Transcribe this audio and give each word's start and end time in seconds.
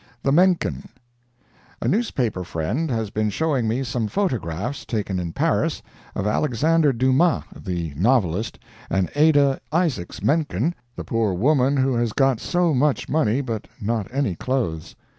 THE 0.23 0.31
MENKEN 0.31 0.89
A 1.79 1.87
newspaper 1.87 2.43
friend 2.43 2.89
has 2.89 3.11
been 3.11 3.29
showing 3.29 3.67
me 3.67 3.83
some 3.83 4.07
photographs, 4.07 4.83
taken 4.83 5.19
in 5.19 5.31
Paris, 5.31 5.83
of 6.15 6.25
Alexandre 6.25 6.91
Dumas, 6.91 7.43
the 7.55 7.93
novelist, 7.95 8.57
and 8.89 9.11
Adah 9.15 9.59
Isaacs 9.71 10.23
Menken, 10.23 10.73
the 10.95 11.03
poor 11.03 11.35
woman 11.35 11.77
who 11.77 11.93
has 11.93 12.13
got 12.13 12.39
so 12.39 12.73
much 12.73 13.09
money, 13.09 13.41
but 13.41 13.67
not 13.79 14.07
any 14.11 14.33
clothes. 14.33 14.95